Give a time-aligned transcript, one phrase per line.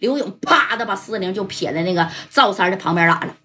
[0.00, 3.36] 刘勇啪的把四零就撇在那个赵三的旁边打了。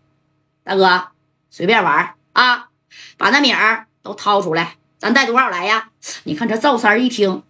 [0.64, 1.12] 大哥，
[1.50, 2.70] 随便玩啊，
[3.18, 5.92] 把那米儿都掏出来，咱带多少来呀？
[6.24, 7.44] 你看这赵三一听，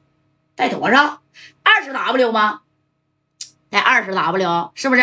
[0.55, 1.21] 带多少？
[1.63, 2.61] 二十 W 吗？
[3.69, 5.01] 带二十 W 是不是？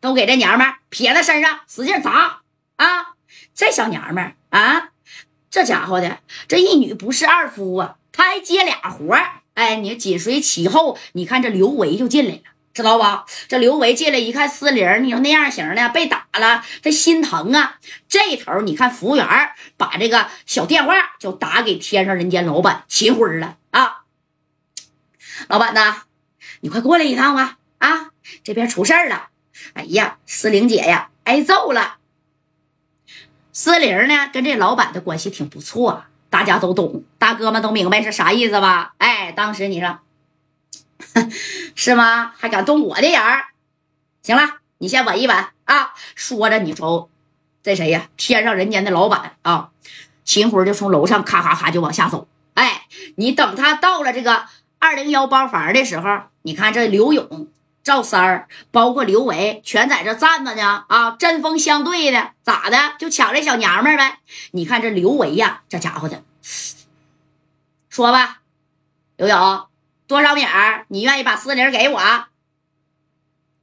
[0.00, 2.40] 都给这娘们撇在身上，使劲砸
[2.76, 3.14] 啊！
[3.54, 4.90] 这小娘们啊，
[5.50, 6.18] 这家伙的
[6.48, 9.16] 这一女不是二夫啊，他还接俩活
[9.54, 12.42] 哎，你紧随其后，你看这刘维就进来了，
[12.72, 13.24] 知道吧？
[13.48, 17.78] 这刘维进来一看思玲，你说那样型的被打了，他心疼啊。
[18.08, 19.26] 这头你看服务员
[19.76, 24.02] 把这个小电话就打给天上人间老板秦辉了啊！
[25.48, 26.02] 老板呐，
[26.60, 27.58] 你快过来一趟吧！
[27.78, 28.10] 啊，
[28.44, 29.28] 这边出事了！
[29.74, 31.96] 哎呀，思玲姐呀，挨揍了。
[33.52, 38.94] 思玲呢，跟这老板的关系挺不错，大家都懂，大哥们都明白是啥意思吧？
[38.98, 39.98] 哎，当时你说
[41.74, 42.32] 是吗？
[42.38, 43.20] 还敢动我的人？
[44.22, 45.94] 行了，你先稳一稳啊！
[46.14, 47.10] 说着，你瞅，
[47.62, 48.08] 这谁呀？
[48.16, 49.70] 天上人间的老板啊！
[50.24, 52.28] 秦辉就从楼上咔咔咔就往下走。
[52.54, 54.46] 哎，你等他到了这个
[54.78, 57.48] 二零幺包房的时候，你看这刘勇。
[57.82, 61.12] 赵三儿，包括刘维，全在这站着呢啊！
[61.12, 62.76] 针锋相对的，咋的？
[62.98, 64.18] 就抢这小娘们呗？
[64.50, 66.22] 你看这刘维呀，这家伙的，
[67.88, 68.42] 说吧，
[69.16, 69.66] 刘勇，
[70.10, 70.86] 多少米儿？
[70.88, 72.24] 你愿意把四零给我？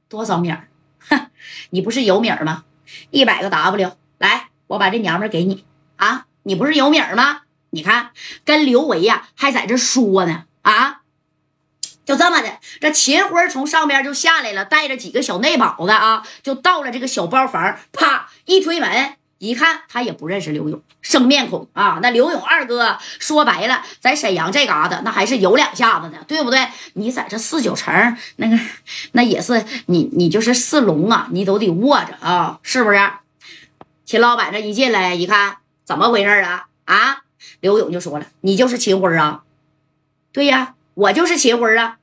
[0.08, 0.70] 多少米儿？
[0.98, 1.28] 哼，
[1.68, 2.64] 你不是有米儿吗？
[3.10, 6.24] 一百个 W，来，我把这娘们给你啊！
[6.44, 7.42] 你不是有米儿吗？
[7.68, 8.12] 你看，
[8.46, 11.02] 跟刘维呀还在这说呢啊！
[12.06, 17.78] 就这么的，这秦辉从上边就下来了，带着几个小内保的啊，就到了这个小包房。
[17.92, 21.98] 啪，一推门，一看他也不认识刘勇，生面孔啊。
[22.02, 26.68] 那刘勇二哥说白了，在沈阳这嘎达那还是有两下子的，对不对？
[26.94, 28.58] 你在这四九城那个，
[29.12, 33.10] 那也是你，你就是四龙啊，你都得握着啊，是不是？
[34.04, 36.66] 秦老板这一进来一看，怎么回事啊？
[36.84, 37.22] 啊，
[37.60, 39.44] 刘勇就说了：“你就是秦辉啊？”
[40.32, 40.74] 对呀。
[40.98, 41.98] 我就是秦辉啊！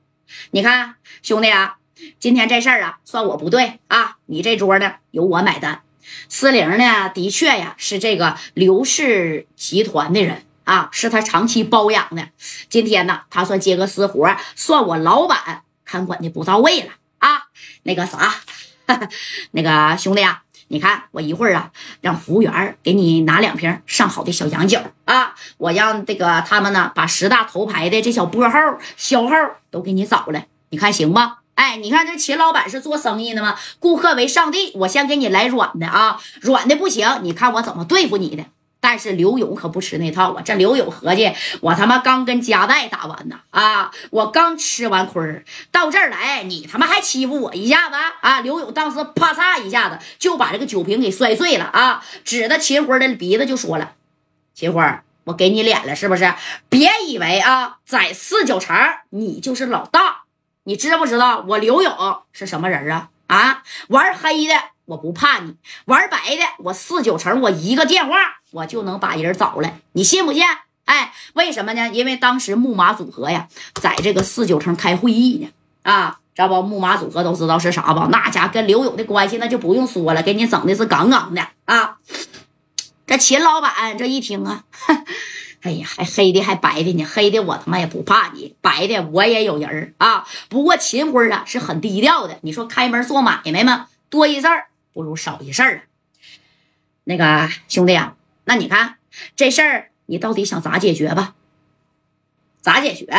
[0.52, 1.76] 你看，兄弟啊，
[2.18, 4.16] 今天这事儿啊，算我不对啊！
[4.24, 5.82] 你这桌呢，由我买单。
[6.28, 12.28] 思玲呢，的确呀，是这个刘氏集团的人啊，是他长期包养的。
[12.68, 17.44] 今天呢，他算接个私活，算我老板看管的不到位了啊！
[17.84, 18.34] 那个啥，
[19.52, 20.42] 那个兄弟啊。
[20.68, 25.32] 你看，我一会儿啊，让服务员给你拿两瓶上好的小洋酒啊！
[25.58, 28.58] 我让这个他们呢，把十大头牌的这小波号、
[28.96, 29.36] 小号
[29.70, 31.38] 都给你找来，你看行吧？
[31.56, 33.58] 哎，你看这秦老板是做生意的吗？
[33.80, 38.44] 顾客为上帝，我先给你来软的啊，软的不行，你看我怎么对付你的。
[38.78, 40.42] 但是刘勇可不吃那套啊！
[40.44, 43.90] 这刘勇合计，我他妈刚跟加代打完呢啊！
[44.10, 48.40] 我刚吃完亏儿，到这儿来，你他妈还欺负我一下子啊！
[48.42, 52.04] 刘勇当时啪嚓一下子就把这个酒瓶给摔碎了啊！
[52.22, 53.94] 指着秦辉的鼻子就说了
[54.54, 54.80] ：“秦辉，
[55.24, 56.32] 我给你脸了是不是？
[56.68, 58.76] 别以为啊，在四九城
[59.10, 60.25] 你就是老大，
[60.66, 63.08] 你知不知道我刘勇是什么人啊？
[63.28, 64.54] 啊，玩黑的。”
[64.86, 65.56] 我不怕你
[65.86, 68.14] 玩白的，我四九城，我一个电话
[68.52, 70.44] 我就能把人找来，你信不信？
[70.84, 71.88] 哎，为什么呢？
[71.88, 75.48] 因为当时木马组合呀，在这个四九城开会议呢。
[75.82, 76.62] 啊，知道不？
[76.62, 78.08] 木马组合都知道是啥吧？
[78.12, 81.96] 那家跟刘勇的关系那就不用说了，给你整的是杠杠的啊。
[83.08, 84.62] 这秦老板这一听啊，
[85.66, 90.24] 哎呀，还黑的还白的呢，黑的我他妈也不怕你，白的我也有人啊。
[90.48, 93.88] 不过秦辉啊是很低调的，你说开门做买卖吗？
[94.08, 94.46] 多一事。
[94.92, 95.82] 不如少一事儿啊，
[97.02, 98.94] 那个兄弟啊，那你看
[99.34, 101.34] 这事儿你到底想咋解决吧？
[102.60, 103.12] 咋解决？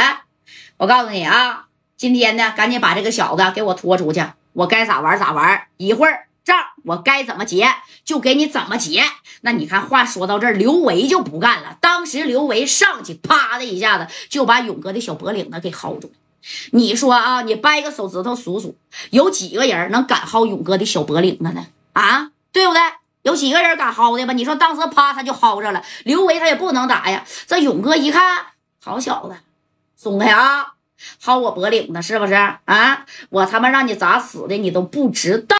[0.77, 5.67] 我告诉你啊，今天呢，赶紧把这个小子给我拖出去，我该咋玩咋玩。
[5.75, 7.67] 一会儿账我该怎么结
[8.05, 9.03] 就给你怎么结。
[9.41, 11.77] 那你看，话说到这儿，刘维就不干了。
[11.81, 16.13] 当时刘维上去，啪的一下子就把勇哥的小脖领子给薅住了。
[16.71, 18.77] 你说啊，你掰个手指头数数，
[19.09, 21.67] 有几个人能敢薅勇哥的小脖领子呢？
[21.91, 22.81] 啊，对不对？
[23.23, 24.31] 有几个人敢薅的吧？
[24.31, 25.83] 你说当时啪他就薅着了。
[26.05, 27.25] 刘维他也不能打呀。
[27.45, 28.45] 这勇哥一看，
[28.81, 29.35] 好小子，
[29.97, 30.67] 松开啊，
[31.21, 32.33] 薅我脖领子是不是？
[32.33, 35.57] 啊，我他妈让你咋死的，你都不知道。